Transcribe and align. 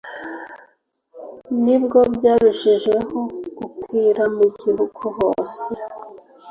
nibwo 1.63 1.99
byarushijeho 2.15 3.19
gukwira 3.57 4.23
mu 4.35 4.45
gihugu 4.59 5.03
hose. 5.17 5.69